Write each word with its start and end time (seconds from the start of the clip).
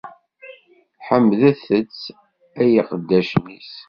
Ḥemdet- 1.07 1.69
t, 1.97 2.03
ay 2.61 2.71
iqeddacen-is. 2.81 3.71